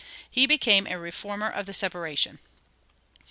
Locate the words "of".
1.47-1.67